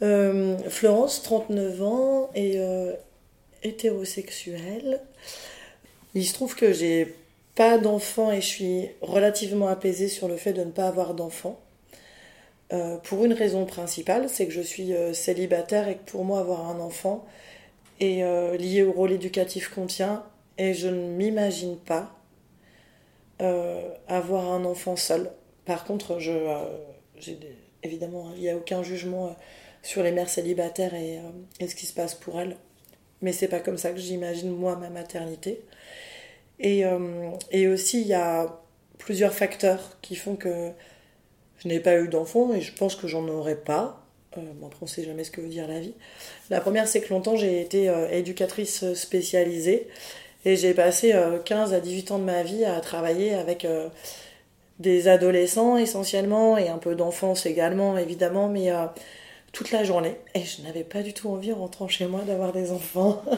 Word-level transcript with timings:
Florence, 0.00 1.22
39 1.22 1.82
ans, 1.82 2.30
et 2.34 2.60
hétérosexuelle. 3.62 5.00
Il 6.14 6.26
se 6.26 6.34
trouve 6.34 6.54
que 6.54 6.72
j'ai 6.72 7.14
pas 7.54 7.78
d'enfant 7.78 8.30
et 8.30 8.40
je 8.40 8.46
suis 8.46 8.88
relativement 9.00 9.68
apaisée 9.68 10.08
sur 10.08 10.28
le 10.28 10.36
fait 10.36 10.52
de 10.52 10.62
ne 10.62 10.70
pas 10.70 10.86
avoir 10.86 11.14
d'enfant. 11.14 11.58
Euh, 12.72 12.98
pour 12.98 13.24
une 13.24 13.32
raison 13.32 13.64
principale, 13.64 14.28
c'est 14.28 14.46
que 14.46 14.52
je 14.52 14.60
suis 14.60 14.92
euh, 14.92 15.12
célibataire 15.12 15.88
et 15.88 15.96
que 15.96 16.10
pour 16.10 16.24
moi 16.24 16.40
avoir 16.40 16.68
un 16.68 16.80
enfant 16.80 17.24
est 17.98 18.22
euh, 18.22 18.56
lié 18.56 18.82
au 18.82 18.92
rôle 18.92 19.12
éducatif 19.12 19.70
qu'on 19.70 19.86
tient 19.86 20.22
et 20.58 20.74
je 20.74 20.88
ne 20.88 21.08
m'imagine 21.08 21.76
pas 21.76 22.14
avoir 24.08 24.52
un 24.52 24.64
enfant 24.64 24.96
seul. 24.96 25.30
Par 25.64 25.84
contre, 25.84 26.18
je, 26.18 26.32
évidemment, 27.84 28.32
il 28.34 28.40
n'y 28.40 28.50
a 28.50 28.56
aucun 28.56 28.82
jugement 28.82 29.36
sur 29.88 30.02
les 30.02 30.12
mères 30.12 30.28
célibataires 30.28 30.94
et, 30.94 31.18
et, 31.60 31.68
ce 31.68 31.74
qui 31.74 31.86
se 31.86 31.94
passe 31.94 32.14
pour 32.14 32.40
elles 32.40 32.56
mais 33.22 33.32
c'est 33.32 33.48
pas 33.48 33.60
comme 33.60 33.78
ça 33.78 33.90
que 33.90 33.98
j'imagine 33.98 34.50
moi 34.50 34.76
ma 34.76 34.90
maternité. 34.90 35.60
Et, 36.60 36.84
euh, 36.84 37.30
aussi, 37.72 38.00
il 38.00 38.06
y 38.06 38.14
a 38.14 38.60
plusieurs 38.98 39.32
facteurs 39.32 39.98
qui 40.02 40.16
font 40.16 40.36
que 40.36 40.70
je 41.58 41.68
n'ai 41.68 41.80
pas 41.80 41.98
eu 41.98 42.08
d'enfant 42.08 42.52
et 42.52 42.60
je 42.60 42.72
pense 42.74 42.94
que 42.96 43.08
j'en 43.08 43.26
aurai 43.28 43.56
pas. 43.56 44.04
Euh, 44.36 44.40
bon, 44.56 44.66
après, 44.66 44.80
on 44.82 44.86
sait 44.86 45.04
jamais 45.04 45.24
ce 45.24 45.30
que 45.30 45.40
veut 45.40 45.48
dire 45.48 45.68
la 45.68 45.80
vie. 45.80 45.94
La 46.50 46.60
première, 46.60 46.86
c'est 46.86 47.00
que 47.00 47.10
longtemps, 47.10 47.36
j'ai 47.36 47.60
été 47.60 47.88
euh, 47.88 48.08
éducatrice 48.10 48.92
spécialisée 48.94 49.88
et 50.44 50.56
j'ai 50.56 50.74
passé 50.74 51.14
15 51.44 51.74
à 51.74 51.80
18 51.80 52.12
ans 52.12 52.18
de 52.18 52.24
ma 52.24 52.44
vie 52.44 52.64
à 52.64 52.80
travailler 52.80 53.34
avec 53.34 53.66
des 54.78 55.08
adolescents 55.08 55.76
essentiellement 55.76 56.56
et 56.56 56.68
un 56.68 56.78
peu 56.78 56.94
d'enfance 56.94 57.44
également, 57.44 57.98
évidemment, 57.98 58.48
mais 58.48 58.70
toute 59.52 59.70
la 59.70 59.84
journée. 59.84 60.16
Et 60.34 60.42
je 60.42 60.62
n'avais 60.62 60.84
pas 60.84 61.02
du 61.02 61.12
tout 61.12 61.28
envie, 61.28 61.52
en 61.52 61.56
rentrant 61.56 61.88
chez 61.88 62.06
moi, 62.06 62.20
d'avoir 62.22 62.52
des 62.52 62.70
enfants. 62.70 63.22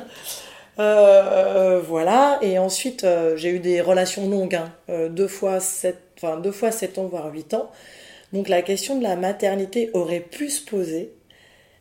Euh, 0.79 1.81
voilà. 1.81 2.39
Et 2.41 2.59
ensuite, 2.59 3.05
euh, 3.05 3.37
j'ai 3.37 3.51
eu 3.51 3.59
des 3.59 3.83
relations 3.83 4.31
longues, 4.31 4.55
hein. 4.55 4.73
euh, 4.89 5.11
deux, 5.11 5.29
fois 5.29 5.61
sept, 5.61 5.99
enfin, 6.17 6.39
deux 6.39 6.53
fois 6.53 6.71
7 6.71 6.99
ans, 6.99 7.07
voire 7.07 7.31
8 7.31 7.53
ans. 7.53 7.71
Donc 8.33 8.49
la 8.49 8.63
question 8.63 8.97
de 8.97 9.03
la 9.03 9.17
maternité 9.17 9.91
aurait 9.93 10.21
pu 10.21 10.49
se 10.49 10.65
poser. 10.65 11.13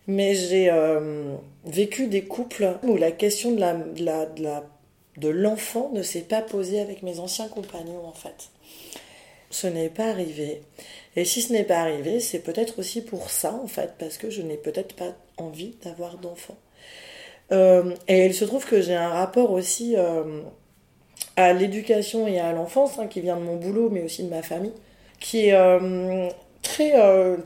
Mais 0.08 0.34
j'ai 0.34 0.72
vécu 1.66 2.08
des 2.08 2.24
couples 2.24 2.74
où 2.82 2.98
la 2.98 3.12
question 3.12 3.52
de 3.52 5.30
l'enfant 5.30 5.92
ne 5.94 6.02
s'est 6.02 6.22
pas 6.22 6.42
posée 6.42 6.82
avec 6.82 7.04
mes 7.04 7.20
anciens 7.20 7.48
compagnons, 7.48 8.06
en 8.06 8.14
fait. 8.14 8.50
Ce 9.50 9.68
n'est 9.68 9.90
pas 9.90 10.10
arrivé. 10.10 10.62
Et 11.16 11.26
si 11.26 11.42
ce 11.42 11.52
n'est 11.54 11.64
pas 11.64 11.80
arrivé, 11.80 12.20
c'est 12.20 12.40
peut-être 12.40 12.80
aussi 12.80 13.02
pour 13.02 13.30
ça, 13.30 13.54
en 13.54 13.68
fait, 13.68 13.94
parce 13.98 14.18
que 14.18 14.30
je 14.30 14.42
n'ai 14.42 14.58
peut-être 14.58 14.96
pas 14.96 15.16
envie 15.38 15.76
d'avoir 15.84 16.18
d'enfants. 16.18 16.58
Euh, 17.52 17.96
et 18.08 18.26
il 18.26 18.34
se 18.34 18.46
trouve 18.46 18.66
que 18.66 18.82
j'ai 18.82 18.96
un 18.96 19.10
rapport 19.10 19.52
aussi 19.52 19.96
euh, 19.98 20.42
à 21.36 21.54
l'éducation 21.54 22.28
et 22.28 22.40
à 22.40 22.54
l'enfance, 22.54 23.00
hein, 23.00 23.08
qui 23.08 23.22
vient 23.22 23.38
de 23.38 23.42
mon 23.42 23.56
boulot, 23.56 23.90
mais 23.90 24.04
aussi 24.04 24.24
de 24.24 24.30
ma 24.30 24.44
famille, 24.44 24.74
qui 25.20 25.48
est 25.48 25.54
euh, 25.54 26.30
très, 26.62 26.94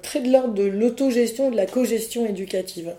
très 0.02 0.20
de 0.20 0.32
l'ordre 0.32 0.54
de 0.54 0.64
l'autogestion, 0.64 1.52
de 1.52 1.56
la 1.56 1.66
cogestion 1.66 2.26
éducative. 2.26 2.94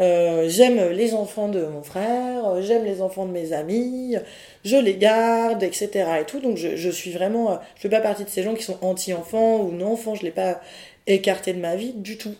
Euh, 0.00 0.48
j'aime 0.48 0.90
les 0.90 1.14
enfants 1.14 1.48
de 1.48 1.64
mon 1.64 1.82
frère, 1.82 2.62
j'aime 2.62 2.84
les 2.84 3.02
enfants 3.02 3.26
de 3.26 3.32
mes 3.32 3.52
amis, 3.52 4.16
je 4.64 4.76
les 4.76 4.96
garde, 4.96 5.62
etc. 5.62 5.88
Et 6.20 6.24
tout. 6.24 6.40
Donc 6.40 6.56
je, 6.56 6.76
je 6.76 6.90
suis 6.90 7.10
vraiment, 7.10 7.52
euh, 7.52 7.56
je 7.76 7.82
fais 7.82 7.88
pas 7.88 8.00
partie 8.00 8.24
de 8.24 8.28
ces 8.28 8.42
gens 8.42 8.54
qui 8.54 8.62
sont 8.62 8.78
anti-enfants 8.82 9.60
ou 9.60 9.72
non-enfants, 9.72 10.14
je 10.14 10.22
l'ai 10.22 10.30
pas 10.30 10.60
écarté 11.06 11.52
de 11.52 11.60
ma 11.60 11.76
vie 11.76 11.92
du 11.94 12.16
tout. 12.18 12.34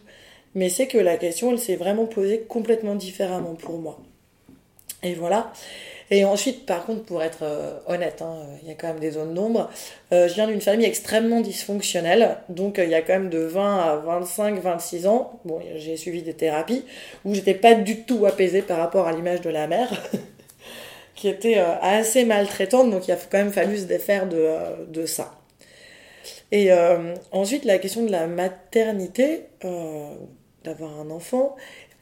Mais 0.55 0.69
c'est 0.69 0.87
que 0.87 0.99
la 0.99 1.17
question, 1.17 1.53
elle 1.53 1.59
s'est 1.59 1.77
vraiment 1.77 2.07
posée 2.07 2.41
complètement 2.49 2.95
différemment 2.95 3.55
pour 3.55 3.79
moi. 3.79 3.99
Et 5.03 5.15
voilà. 5.15 5.53
Et 6.11 6.25
ensuite, 6.25 6.65
par 6.65 6.87
contre, 6.87 7.05
pour 7.05 7.23
être 7.23 7.43
euh, 7.43 7.79
honnête, 7.87 8.23
hein, 8.23 8.39
il 8.63 8.69
y 8.69 8.73
a 8.73 8.75
quand 8.75 8.89
même 8.89 8.99
des 8.99 9.11
zones 9.11 9.35
d'ombre. 9.35 9.69
Euh, 10.13 10.27
je 10.27 10.35
viens 10.35 10.47
d'une 10.47 10.61
famille 10.61 10.87
extrêmement 10.87 11.41
dysfonctionnelle, 11.43 12.39
donc 12.49 12.79
euh, 12.79 12.85
il 12.85 12.91
y 12.91 12.95
a 12.95 13.03
quand 13.03 13.13
même 13.13 13.29
de 13.29 13.41
20 13.41 13.79
à 13.79 13.97
25, 13.97 14.59
26 14.61 15.07
ans. 15.07 15.39
Bon, 15.45 15.61
j'ai 15.77 15.97
suivi 15.99 16.23
des 16.23 16.33
thérapies 16.33 16.85
où 17.25 17.35
j'étais 17.35 17.55
pas 17.55 17.75
du 17.75 18.05
tout 18.05 18.25
apaisée 18.25 18.63
par 18.63 18.79
rapport 18.79 19.07
à 19.07 19.13
l'image 19.13 19.43
de 19.43 19.51
la 19.51 19.67
mère, 19.67 19.91
qui 21.15 21.29
était 21.29 21.59
assez 21.83 22.25
maltraitante, 22.25 22.91
donc 22.91 23.07
il 23.07 23.13
a 23.13 23.17
quand 23.17 23.39
même 23.39 23.53
fallu 23.53 23.77
se 23.77 23.85
défaire 23.85 24.27
de, 24.29 24.87
de 24.87 25.05
ça. 25.05 25.35
Et 26.51 26.71
ensuite, 27.31 27.67
la 27.67 27.79
question 27.79 28.05
de 28.05 28.11
la 28.11 28.27
maternité, 28.27 29.43
d'avoir 30.65 30.99
un 30.99 31.11
enfant, 31.11 31.57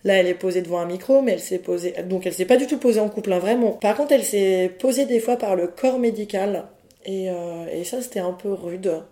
Là, 0.06 0.14
elle 0.18 0.28
est 0.28 0.34
posée 0.34 0.62
devant 0.62 0.78
un 0.78 0.86
micro, 0.86 1.20
mais 1.20 1.32
elle 1.32 1.40
s'est 1.40 1.58
posée. 1.58 1.92
Donc, 2.04 2.26
elle 2.26 2.32
s'est 2.32 2.44
pas 2.44 2.56
du 2.56 2.68
tout 2.68 2.78
posée 2.78 3.00
en 3.00 3.08
couple, 3.08 3.32
hein, 3.32 3.40
vraiment. 3.40 3.72
Par 3.72 3.96
contre, 3.96 4.12
elle 4.12 4.22
s'est 4.22 4.70
posée 4.78 5.04
des 5.04 5.18
fois 5.18 5.36
par 5.36 5.56
le 5.56 5.66
corps 5.66 5.98
médical. 5.98 6.66
Et, 7.04 7.28
euh, 7.28 7.82
ça, 7.82 8.00
c'était 8.00 8.20
un 8.20 8.30
peu 8.30 8.52
rude. 8.52 9.02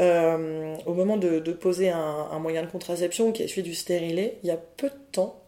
Euh, 0.00 0.76
au 0.86 0.94
moment 0.94 1.16
de, 1.16 1.40
poser 1.50 1.90
un, 1.90 2.28
un, 2.30 2.38
moyen 2.38 2.62
de 2.62 2.68
contraception 2.68 3.32
qui 3.32 3.42
est 3.42 3.48
celui 3.48 3.64
du 3.64 3.74
stérilet, 3.74 4.38
il 4.44 4.46
y 4.46 4.52
a 4.52 4.56
peu 4.56 4.90
de 4.90 4.94
temps, 5.10 5.40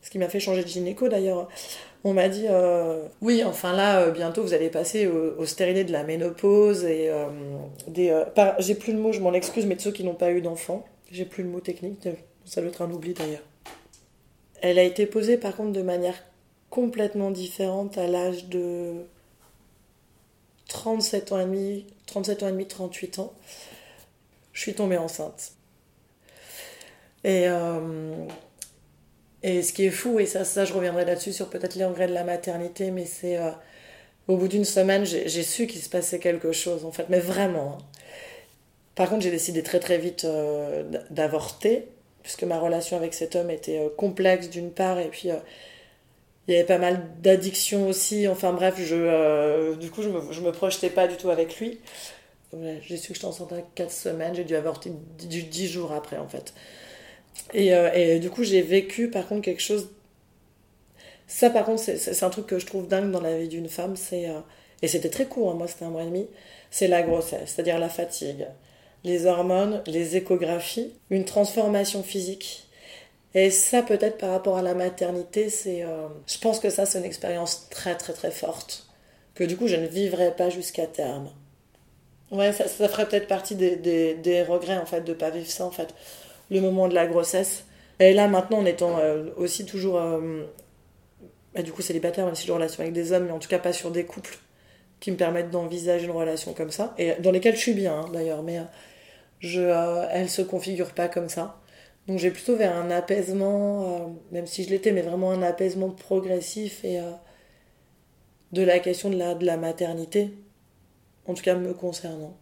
ce 0.00 0.08
qui 0.08 0.18
m'a 0.18 0.30
fait 0.30 0.40
changer 0.40 0.62
de 0.62 0.68
gynéco 0.68 1.08
d'ailleurs, 1.08 1.48
on 2.02 2.14
m'a 2.14 2.30
dit 2.30 2.46
euh, 2.48 3.06
oui, 3.20 3.44
enfin 3.44 3.74
là, 3.74 4.08
bientôt 4.10 4.42
vous 4.42 4.54
allez 4.54 4.70
passer 4.70 5.06
au, 5.06 5.34
au 5.38 5.44
stérilet 5.44 5.84
de 5.84 5.92
la 5.92 6.04
ménopause 6.04 6.84
et 6.84 7.10
des. 7.86 8.18
j'ai 8.60 8.74
plus 8.74 8.92
le 8.92 8.98
mot, 8.98 9.12
je 9.12 9.20
m'en 9.20 9.34
excuse, 9.34 9.66
mais 9.66 9.76
de 9.76 9.80
ceux 9.82 9.92
qui 9.92 10.04
n'ont 10.04 10.14
pas 10.14 10.30
eu 10.30 10.40
d'enfants, 10.40 10.84
j'ai 11.10 11.26
plus 11.26 11.42
le 11.42 11.50
mot 11.50 11.60
technique, 11.60 12.08
ça 12.46 12.62
doit 12.62 12.70
être 12.70 12.82
un 12.82 12.90
oubli 12.90 13.12
d'ailleurs. 13.12 13.42
Elle 14.62 14.78
a 14.78 14.82
été 14.82 15.06
posée 15.06 15.36
par 15.36 15.56
contre 15.56 15.72
de 15.72 15.82
manière 15.82 16.14
complètement 16.70 17.30
différente 17.30 17.98
à 17.98 18.06
l'âge 18.06 18.46
de 18.46 19.04
37 20.68 21.32
ans 21.32 21.40
et 21.40 21.44
demi, 21.44 21.86
37 22.06 22.42
ans 22.42 22.48
et 22.48 22.52
demi, 22.52 22.66
38 22.66 23.18
ans. 23.20 23.32
Je 24.52 24.60
suis 24.60 24.74
tombée 24.74 24.96
enceinte. 24.96 25.52
Et, 27.24 27.48
euh, 27.48 28.26
et 29.42 29.62
ce 29.62 29.72
qui 29.72 29.84
est 29.84 29.90
fou, 29.90 30.18
et 30.18 30.26
ça, 30.26 30.64
je 30.64 30.72
reviendrai 30.72 31.04
là-dessus 31.04 31.32
sur 31.32 31.48
peut-être 31.48 31.74
les 31.74 31.84
regrets 31.84 32.08
de 32.08 32.14
la 32.14 32.24
maternité, 32.24 32.90
mais 32.90 33.04
c'est 33.04 33.36
euh, 33.36 33.50
au 34.28 34.36
bout 34.36 34.48
d'une 34.48 34.64
semaine, 34.64 35.04
j'ai 35.04 35.42
su 35.42 35.66
qu'il 35.66 35.80
se 35.80 35.88
passait 35.88 36.18
quelque 36.18 36.52
chose 36.52 36.84
en 36.84 36.92
fait, 36.92 37.06
mais 37.08 37.20
vraiment. 37.20 37.78
Hein. 37.78 37.84
Par 38.94 39.10
contre, 39.10 39.22
j'ai 39.22 39.30
décidé 39.30 39.62
très 39.62 39.78
très 39.78 39.98
vite 39.98 40.24
euh, 40.24 40.82
d'avorter 41.10 41.88
puisque 42.26 42.42
ma 42.42 42.58
relation 42.58 42.96
avec 42.96 43.14
cet 43.14 43.36
homme 43.36 43.50
était 43.50 43.78
euh, 43.78 43.88
complexe 43.88 44.50
d'une 44.50 44.72
part, 44.72 44.98
et 44.98 45.06
puis 45.06 45.30
euh, 45.30 45.36
il 46.48 46.54
y 46.54 46.56
avait 46.56 46.66
pas 46.66 46.78
mal 46.78 47.06
d'addictions 47.22 47.86
aussi. 47.86 48.26
Enfin 48.26 48.52
bref, 48.52 48.74
je, 48.78 48.96
euh, 48.96 49.76
du 49.76 49.92
coup, 49.92 50.02
je 50.02 50.08
me, 50.08 50.20
me 50.20 50.50
projetais 50.50 50.90
pas 50.90 51.06
du 51.06 51.16
tout 51.16 51.30
avec 51.30 51.60
lui. 51.60 51.78
J'ai 52.82 52.96
su 52.96 53.08
que 53.08 53.14
j'étais 53.14 53.26
enceinte 53.26 53.52
à 53.52 53.60
4 53.76 53.92
semaines, 53.92 54.34
j'ai 54.34 54.42
dû 54.42 54.56
avorter 54.56 54.90
10 55.18 55.68
jours 55.68 55.92
après 55.92 56.16
en 56.16 56.26
fait. 56.26 56.52
Et, 57.54 57.68
et 57.68 58.18
du 58.18 58.30
coup, 58.30 58.42
j'ai 58.42 58.62
vécu 58.62 59.08
par 59.08 59.28
contre 59.28 59.42
quelque 59.42 59.62
chose. 59.62 59.90
Ça, 61.28 61.50
par 61.50 61.64
contre, 61.64 61.82
c'est 61.82 62.22
un 62.24 62.30
truc 62.30 62.46
que 62.46 62.58
je 62.58 62.66
trouve 62.66 62.88
dingue 62.88 63.10
dans 63.12 63.20
la 63.20 63.38
vie 63.38 63.48
d'une 63.48 63.68
femme. 63.68 63.94
c'est 63.94 64.28
Et 64.82 64.88
c'était 64.88 65.10
très 65.10 65.26
court, 65.26 65.50
hein, 65.50 65.54
moi 65.54 65.68
c'était 65.68 65.84
un 65.84 65.90
mois 65.90 66.02
et 66.02 66.06
demi. 66.06 66.26
C'est 66.70 66.88
la 66.88 67.02
grossesse, 67.02 67.52
c'est-à-dire 67.54 67.78
la 67.78 67.88
fatigue, 67.88 68.46
les 69.06 69.26
hormones, 69.26 69.82
les 69.86 70.16
échographies, 70.16 70.92
une 71.10 71.24
transformation 71.24 72.02
physique. 72.02 72.66
Et 73.34 73.50
ça, 73.50 73.82
peut-être 73.82 74.18
par 74.18 74.30
rapport 74.30 74.56
à 74.56 74.62
la 74.62 74.74
maternité, 74.74 75.48
c'est, 75.48 75.84
euh, 75.84 76.08
je 76.26 76.38
pense 76.38 76.58
que 76.58 76.70
ça, 76.70 76.86
c'est 76.86 76.98
une 76.98 77.04
expérience 77.04 77.68
très 77.70 77.96
très 77.96 78.12
très 78.12 78.32
forte 78.32 78.86
que 79.36 79.44
du 79.44 79.56
coup, 79.56 79.68
je 79.68 79.76
ne 79.76 79.86
vivrai 79.86 80.34
pas 80.34 80.50
jusqu'à 80.50 80.86
terme. 80.86 81.30
Ouais, 82.32 82.52
ça, 82.52 82.66
ça 82.66 82.88
ferait 82.88 83.06
peut-être 83.06 83.28
partie 83.28 83.54
des, 83.54 84.44
regrets 84.48 84.78
en 84.78 84.86
fait 84.86 85.02
de 85.02 85.12
pas 85.12 85.30
vivre 85.30 85.46
ça 85.46 85.64
en 85.64 85.70
fait, 85.70 85.94
le 86.50 86.60
moment 86.60 86.88
de 86.88 86.94
la 86.94 87.06
grossesse. 87.06 87.64
Et 88.00 88.12
là, 88.12 88.26
maintenant, 88.26 88.58
en 88.58 88.66
étant 88.66 88.98
euh, 88.98 89.26
aussi 89.36 89.66
toujours, 89.66 89.98
euh, 89.98 90.44
bah, 91.54 91.62
du 91.62 91.70
coup, 91.70 91.82
célibataire, 91.82 92.26
même 92.26 92.34
si 92.34 92.42
j'ai 92.42 92.48
une 92.48 92.56
relation 92.56 92.80
avec 92.82 92.92
des 92.92 93.12
hommes, 93.12 93.26
mais 93.26 93.32
en 93.32 93.38
tout 93.38 93.48
cas 93.48 93.60
pas 93.60 93.72
sur 93.72 93.92
des 93.92 94.04
couples 94.04 94.38
qui 94.98 95.12
me 95.12 95.16
permettent 95.16 95.50
d'envisager 95.50 96.06
une 96.06 96.10
relation 96.10 96.54
comme 96.54 96.72
ça, 96.72 96.94
et 96.98 97.12
dans 97.20 97.30
lesquelles 97.30 97.54
je 97.54 97.60
suis 97.60 97.74
bien 97.74 98.00
hein, 98.00 98.10
d'ailleurs, 98.12 98.42
mais 98.42 98.60
je, 99.46 99.60
euh, 99.62 100.06
elle 100.10 100.28
se 100.28 100.42
configure 100.42 100.92
pas 100.92 101.08
comme 101.08 101.28
ça. 101.28 101.60
Donc 102.06 102.18
j'ai 102.18 102.30
plutôt 102.30 102.56
vers 102.56 102.76
un 102.76 102.90
apaisement, 102.90 104.06
euh, 104.06 104.08
même 104.32 104.46
si 104.46 104.64
je 104.64 104.70
l'étais, 104.70 104.92
mais 104.92 105.02
vraiment 105.02 105.32
un 105.32 105.42
apaisement 105.42 105.90
progressif 105.90 106.84
et 106.84 107.00
euh, 107.00 107.10
de 108.52 108.62
la 108.62 108.78
question 108.78 109.10
de 109.10 109.16
la, 109.16 109.34
de 109.34 109.44
la 109.46 109.56
maternité, 109.56 110.34
en 111.26 111.34
tout 111.34 111.42
cas 111.42 111.54
me 111.56 111.74
concernant. 111.74 112.36